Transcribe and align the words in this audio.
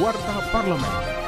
Warta 0.00 0.40
Parlemen. 0.52 1.27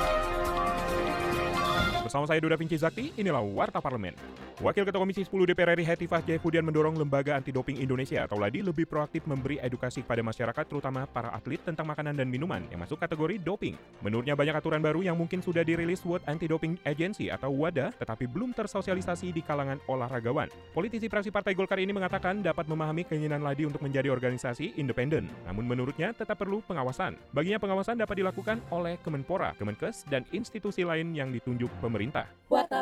Bersama 2.10 2.26
saya 2.26 2.42
Duda 2.42 2.58
Vinci 2.58 2.74
Zakti, 2.74 3.14
inilah 3.14 3.38
Warta 3.38 3.78
Parlemen. 3.78 4.18
Wakil 4.58 4.82
Ketua 4.82 4.98
Komisi 4.98 5.22
10 5.22 5.30
DPR 5.30 5.78
RI 5.78 5.86
Hetifah 5.86 6.20
Jaifudian 6.26 6.66
mendorong 6.66 6.98
Lembaga 6.98 7.38
Anti 7.38 7.54
Doping 7.54 7.78
Indonesia 7.78 8.26
atau 8.26 8.34
LADI 8.34 8.66
lebih 8.66 8.84
proaktif 8.84 9.24
memberi 9.30 9.62
edukasi 9.62 10.02
kepada 10.02 10.18
masyarakat 10.20 10.64
terutama 10.66 11.06
para 11.06 11.30
atlet 11.30 11.62
tentang 11.62 11.86
makanan 11.86 12.18
dan 12.18 12.26
minuman 12.26 12.66
yang 12.66 12.82
masuk 12.82 12.98
kategori 12.98 13.38
doping. 13.40 13.78
Menurutnya 14.02 14.34
banyak 14.34 14.58
aturan 14.58 14.82
baru 14.82 15.06
yang 15.06 15.14
mungkin 15.14 15.38
sudah 15.38 15.62
dirilis 15.62 16.02
World 16.02 16.26
Anti 16.26 16.50
Doping 16.50 16.82
Agency 16.82 17.30
atau 17.30 17.54
WADA 17.54 17.94
tetapi 17.94 18.26
belum 18.26 18.58
tersosialisasi 18.58 19.30
di 19.30 19.40
kalangan 19.46 19.78
olahragawan. 19.86 20.50
Politisi 20.74 21.06
praksi 21.06 21.30
Partai 21.30 21.54
Golkar 21.54 21.78
ini 21.78 21.94
mengatakan 21.94 22.42
dapat 22.42 22.66
memahami 22.66 23.06
keinginan 23.06 23.40
LADI 23.40 23.70
untuk 23.70 23.86
menjadi 23.86 24.10
organisasi 24.10 24.76
independen. 24.82 25.30
Namun 25.46 25.62
menurutnya 25.62 26.10
tetap 26.10 26.42
perlu 26.42 26.58
pengawasan. 26.66 27.14
Baginya 27.30 27.62
pengawasan 27.62 28.02
dapat 28.02 28.18
dilakukan 28.18 28.58
oleh 28.74 28.98
Kemenpora, 28.98 29.54
Kemenkes, 29.56 30.04
dan 30.10 30.26
institusi 30.34 30.82
lain 30.82 31.14
yang 31.14 31.30
ditunjuk 31.30 31.70
pemerintah. 31.80 31.99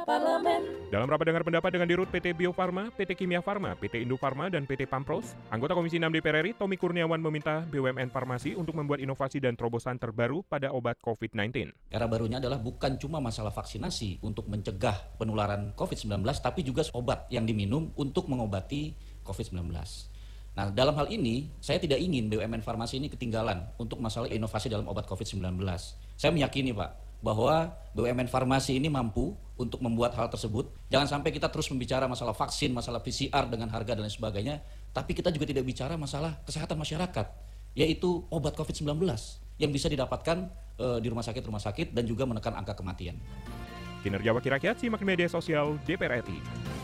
Parlemen. 0.06 0.62
Dalam 0.88 1.10
rapat 1.10 1.26
dengar 1.28 1.42
pendapat 1.44 1.74
dengan 1.74 1.90
dirut 1.90 2.08
PT 2.08 2.32
Bio 2.32 2.54
Farma, 2.54 2.88
PT 2.94 3.18
Kimia 3.18 3.44
Farma, 3.44 3.76
PT 3.76 4.06
Indo 4.06 4.16
Farma, 4.16 4.48
dan 4.48 4.64
PT 4.64 4.88
Pampros, 4.88 5.36
anggota 5.52 5.76
Komisi 5.76 6.00
6 6.00 6.08
DPR 6.08 6.40
RI 6.40 6.56
Tommy 6.56 6.78
Kurniawan 6.78 7.20
meminta 7.20 7.66
BUMN 7.68 8.08
Farmasi 8.08 8.56
untuk 8.56 8.78
membuat 8.78 9.02
inovasi 9.02 9.42
dan 9.42 9.58
terobosan 9.58 10.00
terbaru 10.00 10.40
pada 10.46 10.72
obat 10.72 10.96
COVID-19. 11.04 11.74
Era 11.92 12.06
barunya 12.08 12.40
adalah 12.40 12.56
bukan 12.56 12.96
cuma 12.96 13.20
masalah 13.20 13.52
vaksinasi 13.52 14.24
untuk 14.24 14.48
mencegah 14.48 15.18
penularan 15.20 15.76
COVID-19, 15.76 16.24
tapi 16.40 16.64
juga 16.64 16.86
obat 16.96 17.28
yang 17.28 17.44
diminum 17.44 17.92
untuk 17.98 18.30
mengobati 18.32 18.96
COVID-19. 19.26 20.17
Nah, 20.56 20.70
dalam 20.74 20.94
hal 20.96 21.06
ini, 21.12 21.50
saya 21.58 21.78
tidak 21.78 22.00
ingin 22.02 22.30
BUMN 22.30 22.62
Farmasi 22.62 22.98
ini 22.98 23.06
ketinggalan 23.12 23.62
untuk 23.78 23.98
masalah 24.02 24.26
inovasi 24.30 24.72
dalam 24.72 24.88
obat 24.90 25.06
COVID-19. 25.06 25.58
Saya 26.18 26.30
meyakini, 26.34 26.74
Pak, 26.74 27.08
bahwa 27.18 27.74
BUMN 27.94 28.30
farmasi 28.30 28.78
ini 28.78 28.86
mampu 28.86 29.34
untuk 29.58 29.82
membuat 29.82 30.14
hal 30.14 30.30
tersebut. 30.30 30.70
Jangan 30.86 31.18
sampai 31.18 31.34
kita 31.34 31.50
terus 31.50 31.66
membicara 31.74 32.06
masalah 32.06 32.32
vaksin, 32.32 32.70
masalah 32.70 33.02
PCR 33.02 33.50
dengan 33.50 33.66
harga 33.74 33.98
dan 33.98 34.06
lain 34.06 34.14
sebagainya, 34.14 34.62
tapi 34.94 35.18
kita 35.18 35.34
juga 35.34 35.50
tidak 35.50 35.66
bicara 35.66 35.98
masalah 35.98 36.38
kesehatan 36.46 36.78
masyarakat, 36.78 37.26
yaitu 37.74 38.22
obat 38.30 38.54
COVID-19 38.54 39.02
yang 39.58 39.70
bisa 39.74 39.90
didapatkan 39.90 40.46
e, 40.78 40.86
di 41.02 41.10
rumah 41.10 41.26
sakit-rumah 41.26 41.58
sakit 41.58 41.90
dan 41.90 42.06
juga 42.06 42.22
menekan 42.22 42.54
angka 42.54 42.78
kematian. 42.78 43.18
Kinerja 44.06 44.30
Wakil 44.30 44.54
Rakyat 44.54 44.78
simak 44.78 45.02
media 45.02 45.26
sosial 45.26 45.74
DPR 45.82 46.22
RI. 46.22 46.38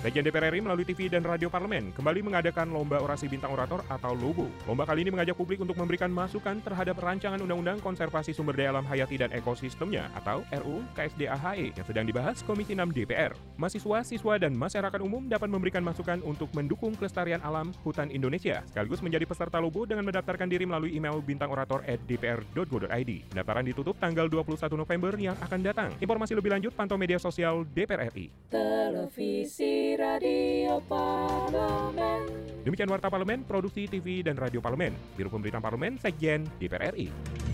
Sekjen 0.05 0.21
DPR 0.21 0.53
RI 0.53 0.61
melalui 0.61 0.85
TV 0.85 1.09
dan 1.09 1.25
radio 1.25 1.49
parlemen 1.49 1.89
kembali 1.97 2.21
mengadakan 2.21 2.69
Lomba 2.69 3.01
Orasi 3.01 3.25
Bintang 3.25 3.57
Orator 3.57 3.81
atau 3.89 4.13
LOBO. 4.13 4.53
Lomba 4.69 4.85
kali 4.85 5.01
ini 5.01 5.09
mengajak 5.09 5.33
publik 5.33 5.65
untuk 5.65 5.81
memberikan 5.81 6.13
masukan 6.13 6.61
terhadap 6.61 7.01
rancangan 7.01 7.41
Undang-Undang 7.41 7.81
Konservasi 7.81 8.37
Sumber 8.37 8.53
Daya 8.53 8.77
Alam 8.77 8.85
Hayati 8.85 9.17
dan 9.17 9.33
Ekosistemnya 9.33 10.13
atau 10.13 10.45
RUU 10.53 10.85
KSDAHE 10.93 11.73
yang 11.73 11.87
sedang 11.89 12.05
dibahas 12.05 12.45
Komisi 12.45 12.77
6 12.77 12.93
DPR. 12.93 13.33
Mahasiswa, 13.57 14.05
siswa, 14.05 14.37
dan 14.37 14.53
masyarakat 14.53 15.01
umum 15.01 15.25
dapat 15.25 15.49
memberikan 15.49 15.81
masukan 15.81 16.21
untuk 16.21 16.53
mendukung 16.53 16.93
kelestarian 17.01 17.41
alam 17.41 17.73
hutan 17.81 18.13
Indonesia, 18.13 18.61
sekaligus 18.69 19.01
menjadi 19.01 19.25
peserta 19.25 19.57
LOBO 19.57 19.89
dengan 19.89 20.05
mendaftarkan 20.05 20.53
diri 20.53 20.69
melalui 20.69 20.93
email 20.93 21.17
bintangorator@dpr.go.id. 21.25 23.11
Pendaftaran 23.33 23.65
ditutup 23.65 23.97
tanggal 23.97 24.29
21 24.29 24.69
November 24.77 25.17
yang 25.17 25.37
akan 25.41 25.65
datang. 25.65 25.97
Informasi 25.97 26.37
lebih 26.37 26.53
lanjut 26.53 26.77
pantau 26.77 27.01
media 27.01 27.17
sosial 27.17 27.65
DPR 27.73 28.13
RI. 28.13 28.29
Televisi 28.53 29.94
Radio 29.97 30.83
Parlemen. 30.87 32.27
Demikian 32.65 32.89
Warta 32.89 33.13
Parlemen, 33.13 33.45
Produksi 33.45 33.87
TV 33.87 34.25
dan 34.25 34.41
Radio 34.41 34.65
Parlemen, 34.65 34.97
Biro 35.15 35.29
Pemberitaan 35.29 35.61
Parlemen, 35.61 36.01
Sekjen 36.01 36.49
DPR 36.59 36.97
RI. 36.97 37.54